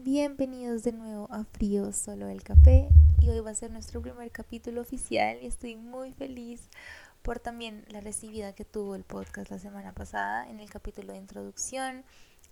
[0.00, 2.88] Bienvenidos de nuevo a Frío Solo el Café.
[3.20, 6.68] Y hoy va a ser nuestro primer capítulo oficial y estoy muy feliz
[7.22, 11.18] por también la recibida que tuvo el podcast la semana pasada en el capítulo de
[11.18, 12.04] introducción,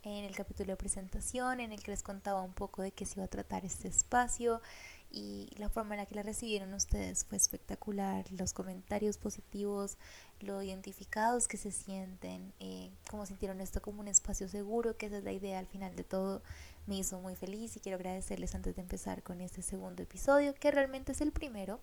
[0.03, 3.21] en el capítulo de presentación, en el que les contaba un poco de qué se
[3.21, 4.60] iba a tratar este espacio.
[5.08, 9.99] Y la forma en la que la recibieron ustedes fue espectacular, los comentarios positivos,
[10.40, 15.19] lo identificados que se sienten, eh, cómo sintieron esto como un espacio seguro, que esa
[15.19, 16.42] es la idea al final de todo,
[16.87, 20.71] me hizo muy feliz y quiero agradecerles antes de empezar con este segundo episodio, que
[20.71, 21.81] realmente es el primero,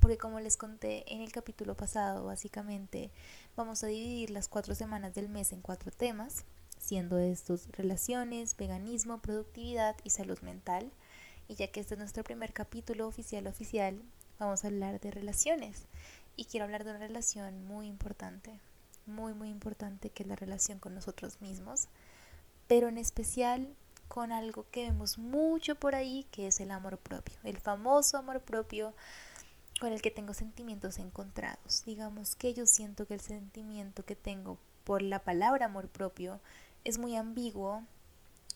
[0.00, 3.10] porque como les conté en el capítulo pasado, básicamente
[3.56, 6.44] vamos a dividir las cuatro semanas del mes en cuatro temas,
[6.78, 10.90] siendo estos relaciones, veganismo, productividad y salud mental.
[11.48, 14.00] Y ya que este es nuestro primer capítulo oficial oficial,
[14.38, 15.86] vamos a hablar de relaciones.
[16.36, 18.60] Y quiero hablar de una relación muy importante,
[19.06, 21.88] muy muy importante, que es la relación con nosotros mismos,
[22.68, 23.74] pero en especial
[24.08, 28.40] con algo que vemos mucho por ahí, que es el amor propio, el famoso amor
[28.40, 28.94] propio
[29.80, 31.84] con el que tengo sentimientos encontrados.
[31.84, 36.40] Digamos que yo siento que el sentimiento que tengo por la palabra amor propio
[36.84, 37.84] es muy ambiguo,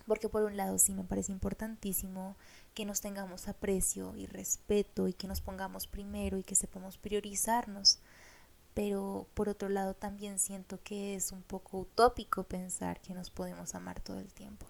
[0.07, 2.37] porque por un lado sí me parece importantísimo
[2.75, 7.99] que nos tengamos aprecio y respeto y que nos pongamos primero y que sepamos priorizarnos.
[8.75, 13.75] Pero por otro lado también siento que es un poco utópico pensar que nos podemos
[13.75, 14.67] amar todo el tiempo.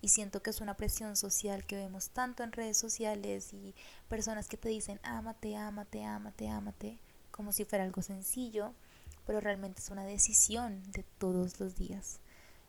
[0.00, 3.74] Y siento que es una presión social que vemos tanto en redes sociales y
[4.08, 6.98] personas que te dicen ámate, ámate, ámate, ámate,
[7.30, 8.74] como si fuera algo sencillo,
[9.26, 12.20] pero realmente es una decisión de todos los días.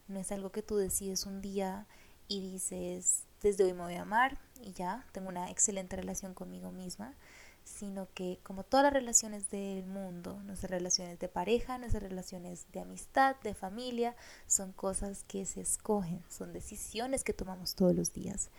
[0.07, 1.85] No es algo que tú decides un día
[2.27, 6.71] y dices, desde hoy me voy a amar y ya, tengo una excelente relación conmigo
[6.71, 7.15] misma,
[7.69, 12.81] sino que como todas las relaciones del mundo, nuestras relaciones de pareja, nuestras relaciones de
[12.81, 14.15] amistad, de familia,
[14.47, 18.49] son cosas que se escogen, son decisiones que tomamos todos los días.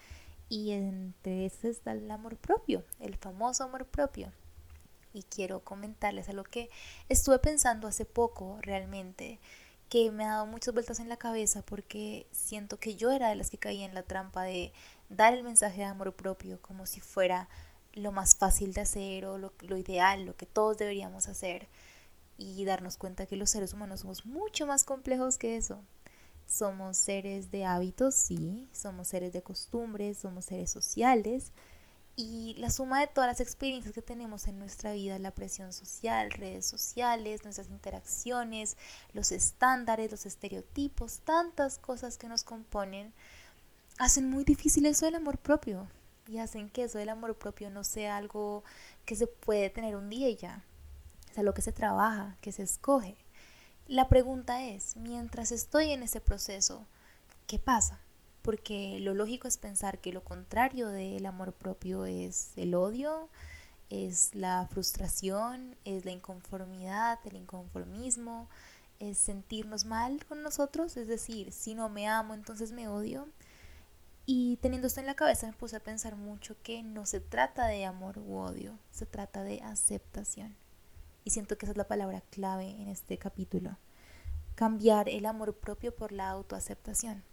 [0.49, 4.33] Y entre esas está el amor propio, el famoso amor propio.
[5.13, 6.71] Y quiero comentarles a lo que
[7.09, 9.41] estuve pensando hace poco realmente
[9.89, 13.35] que me ha dado muchas vueltas en la cabeza porque siento que yo era de
[13.35, 14.73] las que caía en la trampa de
[15.09, 17.49] dar el mensaje de amor propio como si fuera
[17.95, 21.69] lo más fácil de hacer o lo, lo, ideal, lo que todos deberíamos hacer
[22.39, 25.81] y darnos cuenta que los seres humanos somos mucho más complejos que eso.
[26.47, 31.53] Somos seres de hábitos, sí, somos seres de costumbres, somos seres sociales,
[32.17, 36.31] y la suma de todas las experiencias que tenemos en nuestra vida, la presión social,
[36.31, 38.77] redes sociales, nuestras interacciones,
[39.13, 43.13] los estándares, los estereotipos, tantas cosas que nos componen,
[43.99, 45.87] hacen muy difícil eso del amor propio
[46.31, 48.65] y hacen que eso del amor propio no sea algo
[49.05, 50.65] que se puede tener un día y ya,
[51.31, 53.17] es algo que se trabaja, que se escoge.
[53.87, 56.87] La pregunta es, mientras estoy en ese proceso,
[57.47, 58.01] ¿qué pasa?
[58.43, 63.29] porque lo lógico es pensar que lo contrario del amor propio es el odio,
[63.91, 68.49] es la frustración, es la inconformidad, el inconformismo,
[68.99, 73.29] es sentirnos mal con nosotros, es decir, si no me amo, entonces me odio.
[74.33, 77.67] Y teniendo esto en la cabeza me puse a pensar mucho que no se trata
[77.67, 80.55] de amor u odio, se trata de aceptación.
[81.25, 83.77] Y siento que esa es la palabra clave en este capítulo.
[84.55, 87.25] Cambiar el amor propio por la autoaceptación.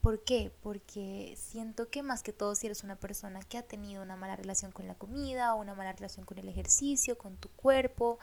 [0.00, 0.50] ¿Por qué?
[0.62, 4.34] Porque siento que más que todo si eres una persona que ha tenido una mala
[4.34, 8.18] relación con la comida o una mala relación con el ejercicio, con tu cuerpo,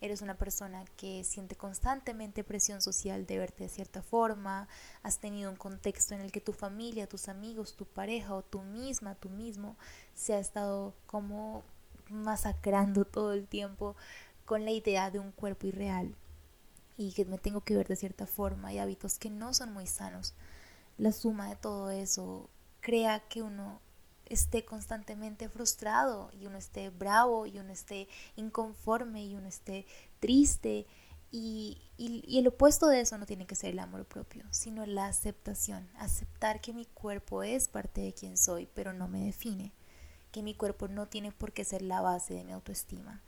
[0.00, 4.66] eres una persona que siente constantemente presión social de verte de cierta forma,
[5.04, 8.62] has tenido un contexto en el que tu familia, tus amigos, tu pareja o tú
[8.62, 9.76] misma, tú mismo,
[10.14, 11.62] se ha estado como
[12.08, 13.94] masacrando todo el tiempo
[14.46, 16.16] con la idea de un cuerpo irreal
[16.96, 19.86] y que me tengo que ver de cierta forma y hábitos que no son muy
[19.86, 20.34] sanos
[21.00, 22.50] la suma de todo eso
[22.80, 23.80] crea que uno
[24.26, 28.06] esté constantemente frustrado y uno esté bravo y uno esté
[28.36, 29.86] inconforme y uno esté
[30.20, 30.86] triste.
[31.32, 35.06] Y, y, el opuesto de eso no tiene que ser el amor propio, sino la
[35.06, 39.72] aceptación, aceptar que mi cuerpo es parte de quien soy, pero no me define,
[40.32, 43.22] que mi cuerpo no tiene por qué ser la base de mi autoestima,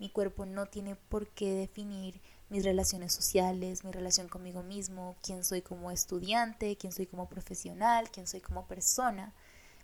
[0.00, 2.20] mi cuerpo no tiene por qué definir
[2.50, 8.10] mis relaciones sociales, mi relación conmigo mismo, quién soy como estudiante, quién soy como profesional,
[8.10, 9.32] quién soy como persona.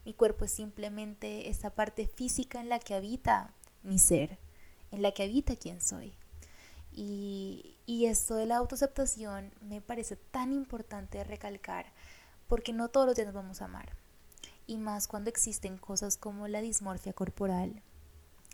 [0.05, 4.39] Mi cuerpo es simplemente esa parte física en la que habita mi ser,
[4.91, 6.15] en la que habita quién soy.
[6.93, 11.87] Y, y esto de la autoaceptación me parece tan importante recalcar
[12.49, 13.97] porque no todos los días nos vamos a amar.
[14.67, 17.83] Y más cuando existen cosas como la dismorfia corporal,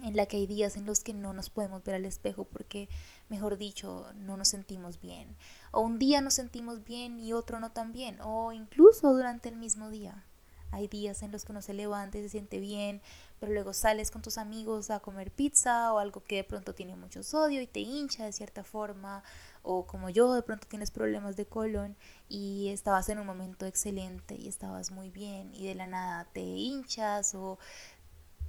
[0.02, 2.88] en la que hay días en los que no nos podemos ver al espejo porque,
[3.28, 5.36] mejor dicho, no nos sentimos bien.
[5.72, 8.18] O un día nos sentimos bien y otro no tan bien.
[8.20, 10.24] O incluso durante el mismo día.
[10.72, 13.00] Hay días en los que uno se levanta y se siente bien,
[13.38, 16.96] pero luego sales con tus amigos a comer pizza o algo que de pronto tiene
[16.96, 19.22] mucho sodio y te hincha de cierta forma,
[19.62, 21.96] o como yo, de pronto tienes problemas de colon
[22.28, 26.40] y estabas en un momento excelente y estabas muy bien y de la nada te
[26.40, 27.58] hinchas o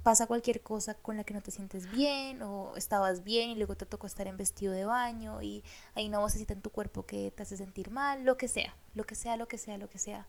[0.02, 3.76] pasa cualquier cosa con la que no te sientes bien o estabas bien y luego
[3.76, 5.62] te tocó estar en vestido de baño y
[5.94, 9.04] hay una vocecita en tu cuerpo que te hace sentir mal, lo que sea, lo
[9.04, 10.26] que sea, lo que sea, lo que sea.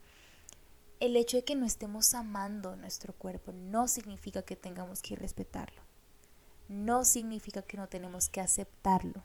[1.00, 5.81] El hecho de que no estemos amando nuestro cuerpo no significa que tengamos que respetarlo.
[6.68, 9.24] No significa que no tenemos que aceptarlo.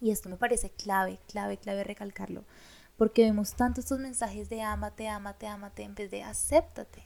[0.00, 2.44] Y esto me parece clave, clave, clave recalcarlo.
[2.96, 7.04] Porque vemos tanto estos mensajes de ámate, ámate, ámate en vez de acéptate.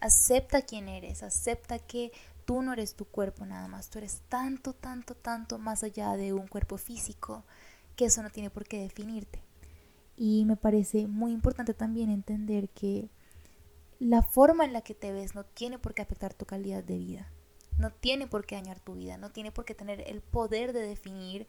[0.00, 2.12] Acepta quién eres, acepta que
[2.44, 6.32] tú no eres tu cuerpo nada más, tú eres tanto, tanto, tanto más allá de
[6.32, 7.44] un cuerpo físico
[7.96, 9.42] que eso no tiene por qué definirte.
[10.16, 13.10] Y me parece muy importante también entender que
[13.98, 16.96] la forma en la que te ves no tiene por qué afectar tu calidad de
[16.96, 17.30] vida,
[17.78, 20.80] no tiene por qué dañar tu vida, no tiene por qué tener el poder de
[20.80, 21.46] definir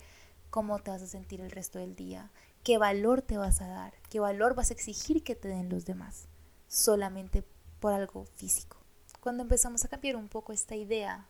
[0.50, 2.32] cómo te vas a sentir el resto del día,
[2.64, 5.86] qué valor te vas a dar, qué valor vas a exigir que te den los
[5.86, 6.28] demás,
[6.68, 7.44] solamente
[7.82, 8.78] por algo físico.
[9.20, 11.28] Cuando empezamos a cambiar un poco esta idea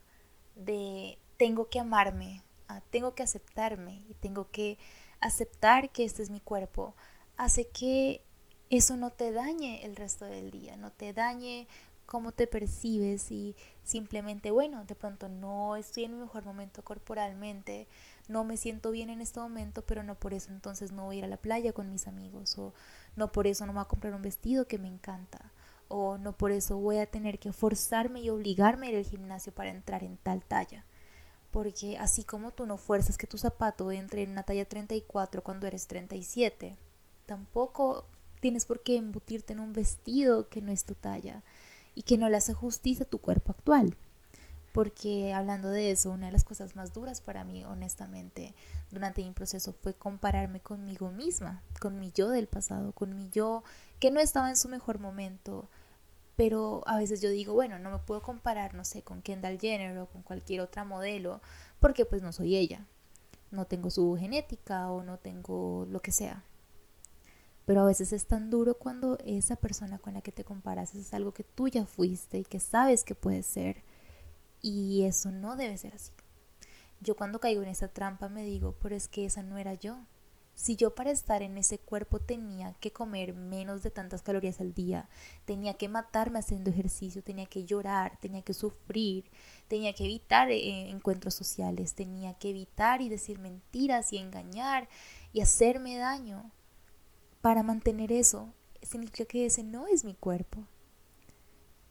[0.56, 2.44] de tengo que amarme,
[2.92, 4.78] tengo que aceptarme y tengo que
[5.20, 6.94] aceptar que este es mi cuerpo,
[7.38, 8.22] hace que
[8.70, 11.68] eso no te dañe el resto del día, no te dañe
[12.06, 17.88] cómo te percibes y simplemente, bueno, de pronto no estoy en mi mejor momento corporalmente,
[18.28, 21.20] no me siento bien en este momento, pero no por eso entonces no voy a
[21.20, 22.74] ir a la playa con mis amigos o
[23.16, 25.51] no por eso no me voy a comprar un vestido que me encanta
[25.92, 29.54] o no por eso voy a tener que forzarme y obligarme a ir al gimnasio
[29.54, 30.86] para entrar en tal talla.
[31.52, 35.68] Porque así como tú no fuerzas que tu zapato entre en una talla 34 cuando
[35.68, 36.78] eres 37,
[37.26, 38.06] tampoco
[38.40, 41.44] tienes por qué embutirte en un vestido que no es tu talla
[41.94, 43.98] y que no le hace justicia a tu cuerpo actual.
[44.72, 48.56] Porque hablando de eso, una de las cosas más duras para mí, honestamente,
[48.90, 53.64] durante mi proceso fue compararme conmigo misma, con mi yo del pasado, con mi yo
[54.00, 55.70] que no estaba en su mejor momento,
[56.42, 59.96] pero a veces yo digo, bueno, no me puedo comparar, no sé, con Kendall Jenner
[60.00, 61.40] o con cualquier otra modelo,
[61.80, 62.88] porque pues no soy ella.
[63.52, 66.44] No tengo su genética o no tengo lo que sea.
[67.68, 71.14] Pero a veces es tan duro cuando esa persona con la que te comparas es
[71.14, 73.84] algo que tú ya fuiste y que sabes que puede ser.
[74.64, 76.12] Y eso no debe ser así.
[77.02, 80.00] Yo cuando caigo en esa trampa me digo, pero es que esa no era yo.
[80.62, 84.76] Si yo para estar en ese cuerpo tenía que comer menos de tantas calorías al
[84.76, 85.10] día,
[85.46, 89.26] tenía que matarme haciendo ejercicio, tenía que llorar, tenía que sufrir,
[89.68, 94.88] tenía que evitar eh, encuentros sociales, tenía que evitar y decir mentiras y engañar
[95.34, 96.52] y hacerme daño
[97.42, 98.54] para mantener eso,
[98.84, 100.68] significa que ese no es mi cuerpo.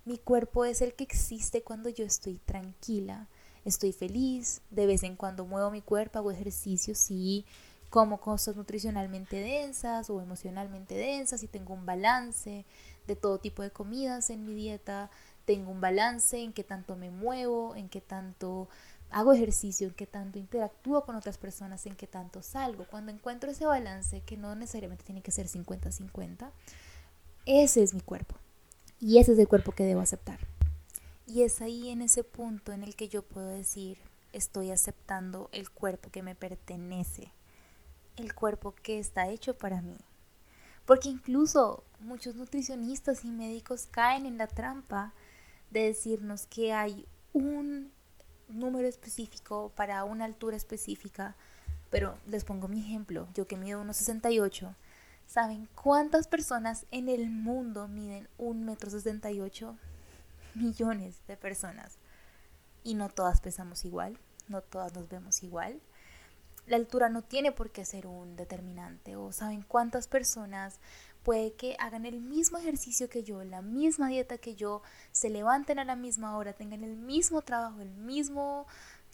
[0.05, 3.27] Mi cuerpo es el que existe cuando yo estoy tranquila,
[3.65, 7.45] estoy feliz, de vez en cuando muevo mi cuerpo, hago ejercicio, sí,
[7.91, 12.65] como cosas nutricionalmente densas o emocionalmente densas y tengo un balance
[13.07, 15.11] de todo tipo de comidas en mi dieta,
[15.45, 18.69] tengo un balance en qué tanto me muevo, en qué tanto
[19.11, 22.87] hago ejercicio, en qué tanto interactúo con otras personas, en qué tanto salgo.
[22.89, 26.53] Cuando encuentro ese balance, que no necesariamente tiene que ser 50-50,
[27.47, 28.37] ese es mi cuerpo.
[29.01, 30.39] Y ese es el cuerpo que debo aceptar.
[31.27, 33.99] Y es ahí en ese punto en el que yo puedo decir,
[34.33, 37.33] estoy aceptando el cuerpo que me pertenece
[38.17, 39.97] el cuerpo que está hecho para mí.
[40.85, 45.13] Porque incluso muchos nutricionistas y médicos caen en la trampa
[45.71, 47.93] de decirnos que hay un
[48.49, 51.37] número específico para una altura específica.
[51.91, 54.75] Pero les pongo mi ejemplo, yo que mido 1,68.
[55.27, 59.77] ¿Saben cuántas personas en el mundo miden 1,68
[60.55, 61.99] Millones de personas.
[62.83, 65.81] Y no todas pesamos igual, no todas nos vemos igual
[66.71, 69.17] la altura no tiene por qué ser un determinante.
[69.17, 70.79] O saben cuántas personas
[71.25, 75.81] puede que hagan el mismo ejercicio que yo, la misma dieta que yo, se levanten
[75.81, 78.69] a la misma hora, tengan el mismo trabajo, el mismo,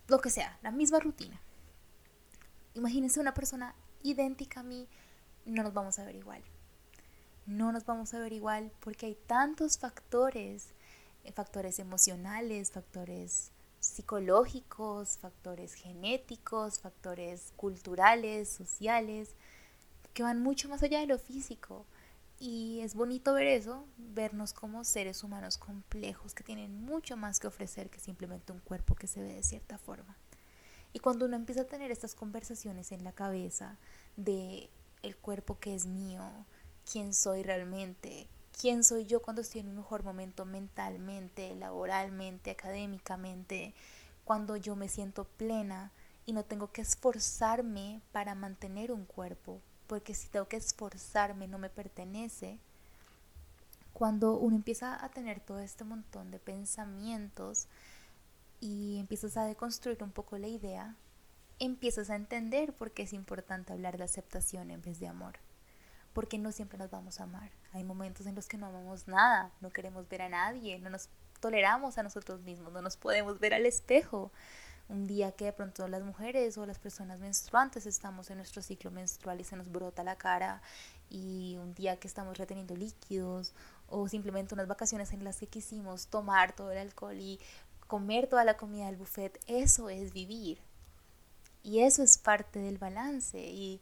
[0.06, 1.40] lo que sea, la misma rutina.
[2.74, 4.86] Imagínense una persona idéntica a mí,
[5.46, 6.42] no nos vamos a ver igual.
[7.46, 10.74] No nos vamos a ver igual porque hay tantos factores,
[11.24, 13.50] eh, factores emocionales, factores
[13.86, 19.30] psicológicos, factores genéticos, factores culturales, sociales,
[20.14, 21.84] que van mucho más allá de lo físico.
[22.38, 27.46] Y es bonito ver eso, vernos como seres humanos complejos que tienen mucho más que
[27.46, 30.16] ofrecer que simplemente un cuerpo que se ve de cierta forma.
[30.92, 33.76] Y cuando uno empieza a tener estas conversaciones en la cabeza
[34.16, 34.68] de
[35.02, 36.22] el cuerpo que es mío,
[36.90, 38.28] quién soy realmente,
[38.58, 43.74] quién soy yo cuando estoy en un mejor momento mentalmente, laboralmente, académicamente,
[44.24, 45.92] cuando yo me siento plena
[46.24, 51.58] y no tengo que esforzarme para mantener un cuerpo, porque si tengo que esforzarme no
[51.58, 52.58] me pertenece.
[53.92, 57.68] Cuando uno empieza a tener todo este montón de pensamientos
[58.60, 60.96] y empiezas a deconstruir un poco la idea,
[61.58, 65.45] empiezas a entender por qué es importante hablar de aceptación en vez de amor.
[66.16, 67.50] Porque no siempre nos vamos a amar.
[67.74, 71.10] Hay momentos en los que no amamos nada, no queremos ver a nadie, no nos
[71.40, 74.32] toleramos a nosotros mismos, no nos podemos ver al espejo.
[74.88, 78.90] Un día que de pronto las mujeres o las personas menstruantes estamos en nuestro ciclo
[78.90, 80.62] menstrual y se nos brota la cara
[81.10, 83.52] y un día que estamos reteniendo líquidos
[83.86, 87.38] o simplemente unas vacaciones en las que quisimos tomar todo el alcohol y
[87.88, 90.62] comer toda la comida del buffet, eso es vivir.
[91.62, 93.38] Y eso es parte del balance.
[93.38, 93.80] Y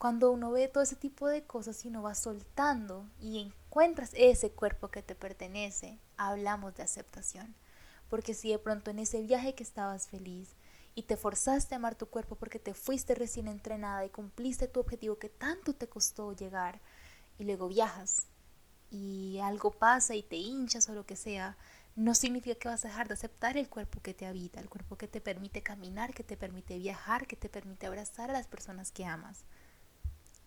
[0.00, 4.50] cuando uno ve todo ese tipo de cosas y uno va soltando y encuentras ese
[4.50, 7.54] cuerpo que te pertenece, hablamos de aceptación.
[8.08, 10.56] Porque si de pronto en ese viaje que estabas feliz
[10.94, 14.80] y te forzaste a amar tu cuerpo porque te fuiste recién entrenada y cumpliste tu
[14.80, 16.80] objetivo que tanto te costó llegar
[17.38, 18.26] y luego viajas
[18.90, 21.58] y algo pasa y te hinchas o lo que sea,
[21.94, 24.96] no significa que vas a dejar de aceptar el cuerpo que te habita, el cuerpo
[24.96, 28.92] que te permite caminar, que te permite viajar, que te permite abrazar a las personas
[28.92, 29.44] que amas.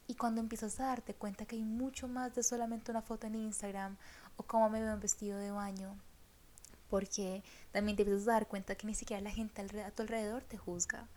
[0.07, 3.35] Y cuando empiezas a darte cuenta que hay mucho más de solamente una foto en
[3.35, 3.97] Instagram
[4.35, 5.95] o cómo me veo en vestido de baño,
[6.89, 10.43] porque también te empiezas a dar cuenta que ni siquiera la gente a tu alrededor
[10.43, 11.07] te juzga.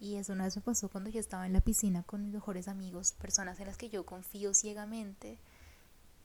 [0.00, 2.66] Y eso una vez me pasó cuando yo estaba en la piscina con mis mejores
[2.66, 5.38] amigos, personas en las que yo confío ciegamente.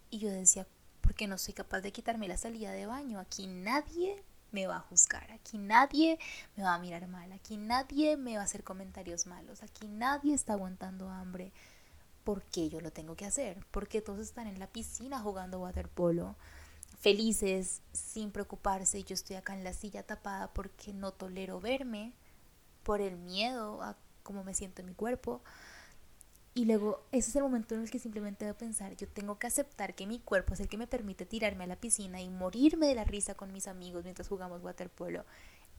[0.09, 0.65] Y yo decía,
[1.01, 3.19] ¿por qué no soy capaz de quitarme la salida de baño?
[3.19, 6.17] Aquí nadie me va a juzgar, aquí nadie
[6.55, 10.33] me va a mirar mal, aquí nadie me va a hacer comentarios malos, aquí nadie
[10.33, 11.51] está aguantando hambre.
[12.27, 13.65] ¿Por qué yo lo tengo que hacer?
[13.71, 16.35] Porque todos están en la piscina jugando waterpolo
[16.99, 19.01] felices, sin preocuparse.
[19.05, 22.11] Yo estoy acá en la silla tapada porque no tolero verme,
[22.83, 25.41] por el miedo a cómo me siento en mi cuerpo.
[26.53, 29.47] Y luego ese es el momento en el que simplemente debo pensar, yo tengo que
[29.47, 32.87] aceptar que mi cuerpo es el que me permite tirarme a la piscina y morirme
[32.87, 35.23] de la risa con mis amigos mientras jugamos waterpolo.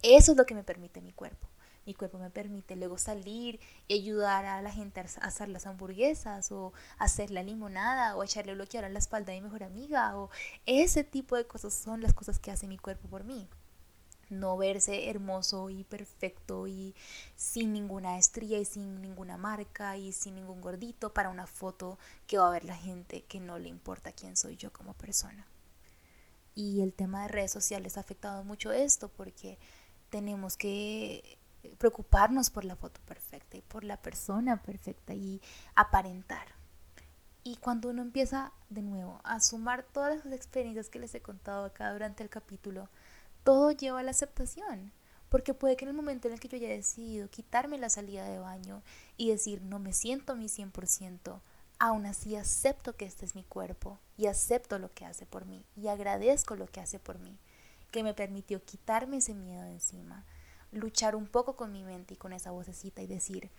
[0.01, 1.47] Eso es lo que me permite mi cuerpo
[1.89, 6.53] mi cuerpo me permite luego salir y ayudar a la gente a hacer las hamburguesas
[6.53, 10.29] o hacer la limonada o echarle bloquear a la espalda de mi mejor amiga o
[10.67, 13.49] ese tipo de cosas son las cosas que hace mi cuerpo por mí.
[14.29, 16.95] No verse hermoso y perfecto y
[17.37, 22.37] sin ninguna estría y sin ninguna marca y sin ningún gordito para una foto que
[22.37, 25.47] va a ver la gente que no le importa quién soy yo como persona.
[26.55, 29.59] Y el tema de redes sociales ha afectado mucho esto porque
[30.11, 31.38] tenemos que
[31.79, 35.41] preocuparnos por la foto perfecta y por la persona perfecta y
[35.75, 36.47] aparentar.
[37.45, 41.65] Y cuando uno empieza de nuevo a sumar todas las experiencias que les he contado
[41.65, 42.89] acá durante el capítulo,
[43.43, 44.93] todo lleva a la aceptación.
[45.29, 48.25] Porque puede que en el momento en el que yo haya decidido quitarme la salida
[48.27, 48.83] de baño
[49.17, 51.41] y decir no me siento a mi 100%,
[51.79, 55.65] aún así acepto que este es mi cuerpo y acepto lo que hace por mí
[55.77, 57.39] y agradezco lo que hace por mí,
[57.91, 60.25] que me permitió quitarme ese miedo de encima,
[60.73, 63.51] luchar un poco con mi mente y con esa vocecita y decir,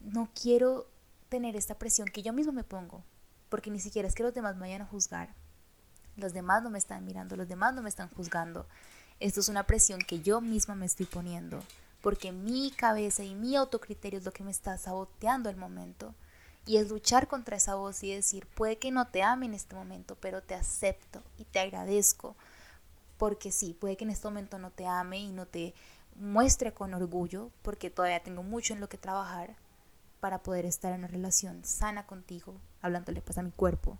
[0.00, 0.86] no quiero
[1.28, 3.02] tener esta presión que yo mismo me pongo,
[3.48, 5.34] porque ni siquiera es que los demás me vayan a juzgar.
[6.16, 8.66] Los demás no me están mirando, los demás no me están juzgando.
[9.20, 11.60] Esto es una presión que yo misma me estoy poniendo,
[12.02, 16.14] porque mi cabeza y mi autocriterio es lo que me está saboteando el momento.
[16.66, 19.74] Y es luchar contra esa voz y decir, puede que no te ame en este
[19.74, 22.36] momento, pero te acepto y te agradezco.
[23.18, 25.74] Porque sí, puede que en este momento no te ame y no te
[26.16, 29.56] muestre con orgullo, porque todavía tengo mucho en lo que trabajar
[30.20, 33.98] para poder estar en una relación sana contigo, hablándole pues a mi cuerpo,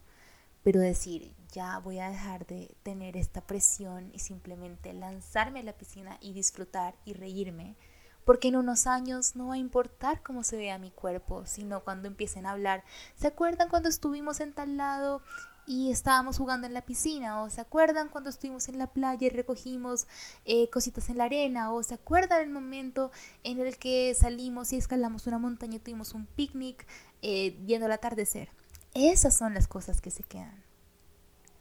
[0.62, 5.74] pero decir, ya voy a dejar de tener esta presión y simplemente lanzarme a la
[5.74, 7.76] piscina y disfrutar y reírme,
[8.24, 12.08] porque en unos años no va a importar cómo se vea mi cuerpo, sino cuando
[12.08, 12.84] empiecen a hablar,
[13.16, 15.20] ¿se acuerdan cuando estuvimos en tal lado
[15.66, 19.30] y estábamos jugando en la piscina, o se acuerdan cuando estuvimos en la playa y
[19.30, 20.06] recogimos
[20.44, 23.10] eh, cositas en la arena, o se acuerdan el momento
[23.42, 26.86] en el que salimos y escalamos una montaña y tuvimos un picnic
[27.22, 28.50] eh, viendo el atardecer.
[28.94, 30.62] Esas son las cosas que se quedan,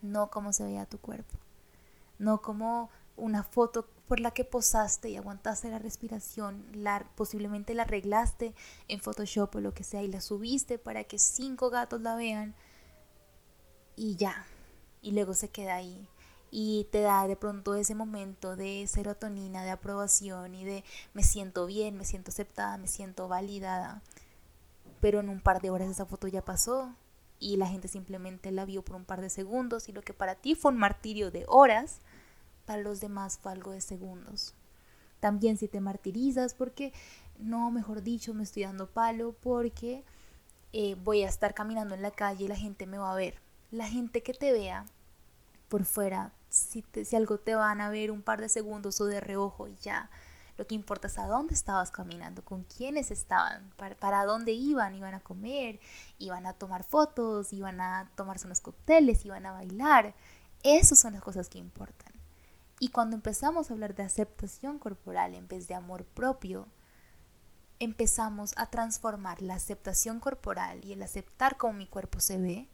[0.02, 1.38] no como se veía tu cuerpo,
[2.20, 7.84] no como una foto por la que posaste y aguantaste la respiración, la, posiblemente la
[7.84, 8.54] arreglaste
[8.88, 12.54] en Photoshop o lo que sea y la subiste para que cinco gatos la vean
[13.96, 14.46] y ya,
[15.02, 16.08] y luego se queda ahí
[16.56, 20.84] y te da de pronto ese momento de serotonina, de aprobación y de
[21.16, 24.04] me siento bien, me siento aceptada, me siento validada.
[25.02, 26.94] Pero en un par de horas esa foto ya pasó
[27.40, 30.36] y la gente simplemente la vio por un par de segundos y lo que para
[30.36, 31.98] ti fue un martirio de horas,
[32.68, 34.54] para los demás fue algo de segundos.
[35.20, 36.94] También si te martirizas porque,
[37.40, 40.04] no, mejor dicho, me estoy dando palo porque
[40.72, 43.43] eh, voy a estar caminando en la calle y la gente me va a ver.
[43.74, 44.86] La gente que te vea
[45.68, 49.20] por fuera, si, si algo te van a ver un par de segundos o de
[49.20, 50.12] reojo y ya,
[50.60, 54.94] lo que importa es a dónde estabas caminando, con quiénes estaban, para, para, dónde iban,
[54.94, 55.80] iban a comer,
[56.20, 60.14] iban a tomar fotos, iban a tomarse unos cócteles, iban a bailar.
[60.62, 62.14] Esas son las cosas que importan.
[62.78, 66.68] Y cuando empezamos a hablar de aceptación corporal en vez de amor propio,
[67.80, 72.70] empezamos a transformar la aceptación corporal y el aceptar cómo mi cuerpo se ve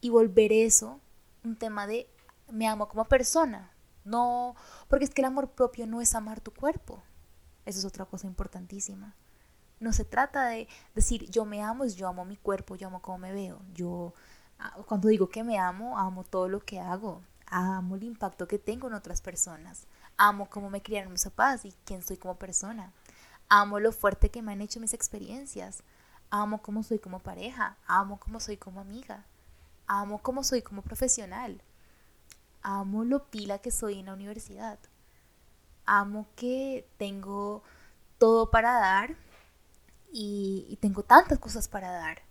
[0.00, 1.00] y volver eso
[1.44, 2.08] un tema de
[2.50, 3.70] me amo como persona.
[4.04, 4.54] No,
[4.88, 7.02] porque es que el amor propio no es amar tu cuerpo.
[7.66, 9.14] Eso es otra cosa importantísima.
[9.80, 13.02] No se trata de decir yo me amo, es yo amo mi cuerpo, yo amo
[13.02, 13.60] cómo me veo.
[13.74, 14.14] Yo,
[14.58, 17.22] ah, cuando digo que me amo, amo todo lo que hago.
[17.46, 19.86] Amo el impacto que tengo en otras personas.
[20.16, 22.92] Amo cómo me criaron mis papás y quién soy como persona.
[23.48, 25.82] Amo lo fuerte que me han hecho mis experiencias.
[26.30, 27.76] Amo cómo soy como pareja.
[27.86, 29.24] Amo cómo soy como amiga.
[29.88, 31.60] Amo cómo soy como profesional.
[32.62, 34.78] Amo lo pila que soy en la universidad.
[35.86, 37.62] Amo que tengo
[38.18, 39.16] todo para dar
[40.12, 42.22] y tengo tantas cosas para dar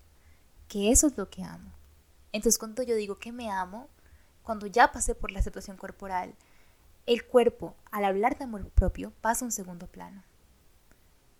[0.67, 1.71] que eso es lo que amo.
[2.31, 3.87] Entonces cuando yo digo que me amo,
[4.43, 6.35] cuando ya pasé por la aceptación corporal,
[7.05, 10.23] el cuerpo, al hablar de amor propio, pasa a un segundo plano.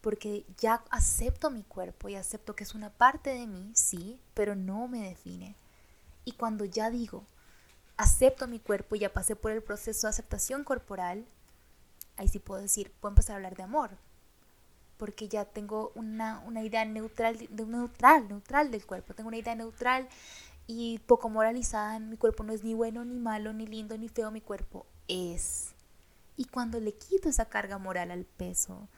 [0.02, 4.56] Porque ya acepto mi cuerpo y acepto que es una parte de mí, sí, pero
[4.56, 5.56] no me define.
[6.28, 7.24] Y cuando ya digo,
[7.96, 11.26] acepto mi cuerpo y ya pasé por el proceso de aceptación corporal,
[12.18, 13.92] ahí sí puedo decir, puedo empezar a hablar de amor.
[14.98, 19.14] Porque ya tengo una, una idea neutral, de, neutral, neutral del cuerpo.
[19.14, 20.10] Tengo una idea neutral
[20.68, 21.98] y poco moralizada.
[22.00, 24.30] Mi cuerpo no es ni bueno, ni malo, ni lindo, ni feo.
[24.30, 25.76] Mi cuerpo es.
[26.36, 28.90] Y cuando le quito esa carga moral al peso,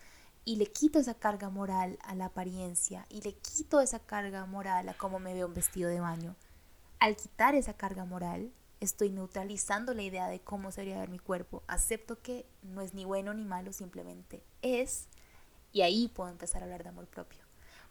[0.45, 4.89] y le quito esa carga moral a la apariencia, y le quito esa carga moral
[4.89, 6.35] a cómo me veo un vestido de baño,
[6.99, 11.63] al quitar esa carga moral, estoy neutralizando la idea de cómo sería ver mi cuerpo.
[11.67, 15.07] Acepto que no es ni bueno ni malo, simplemente es.
[15.71, 17.39] Y ahí puedo empezar a hablar de amor propio.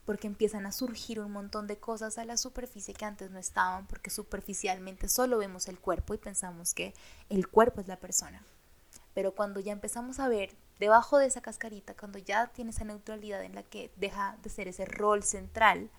[0.05, 3.87] Porque empiezan a surgir un montón de cosas a la superficie que antes no estaban,
[3.87, 6.95] porque superficialmente solo vemos el cuerpo y pensamos que
[7.29, 8.43] el cuerpo es la persona.
[9.13, 13.43] Pero cuando ya empezamos a ver debajo de esa cascarita, cuando ya tiene esa neutralidad
[13.43, 15.91] en la que deja de ser ese rol central,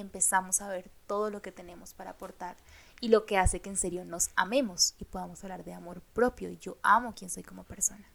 [0.00, 2.56] empezamos a ver todo lo que tenemos para aportar
[3.00, 6.50] y lo que hace que en serio nos amemos y podamos hablar de amor propio.
[6.50, 8.06] Y yo amo quien soy como persona.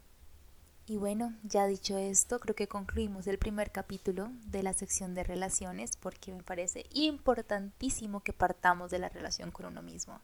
[0.87, 5.23] Y bueno, ya dicho esto, creo que concluimos el primer capítulo de la sección de
[5.23, 10.19] relaciones porque me parece importantísimo que partamos de la relación con uno mismo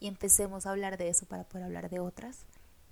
[0.00, 2.44] y empecemos a hablar de eso para poder hablar de otras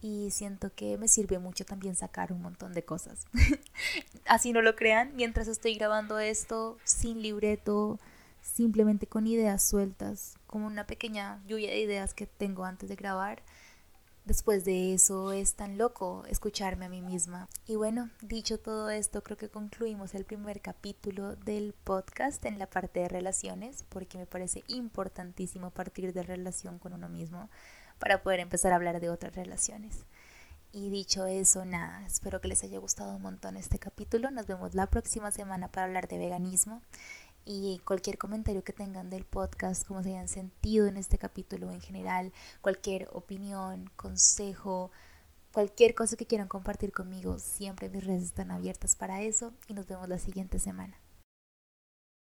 [0.04, 3.24] y siento que me sirve mucho también sacar un montón de cosas.
[4.26, 7.98] Así no lo crean, mientras estoy grabando esto sin libreto,
[8.42, 13.42] simplemente con ideas sueltas, como una pequeña lluvia de ideas que tengo antes de grabar.
[14.26, 17.48] Después de eso es tan loco escucharme a mí misma.
[17.66, 22.66] Y bueno, dicho todo esto, creo que concluimos el primer capítulo del podcast en la
[22.66, 27.48] parte de relaciones, porque me parece importantísimo partir de relación con uno mismo
[27.98, 30.04] para poder empezar a hablar de otras relaciones.
[30.72, 34.32] Y dicho eso, nada, espero que les haya gustado un montón este capítulo.
[34.32, 36.82] Nos vemos la próxima semana para hablar de veganismo.
[37.44, 41.80] Y cualquier comentario que tengan del podcast, cómo se hayan sentido en este capítulo en
[41.80, 44.90] general, cualquier opinión, consejo,
[45.52, 49.52] cualquier cosa que quieran compartir conmigo, siempre mis redes están abiertas para eso.
[49.68, 51.03] Y nos vemos la siguiente semana.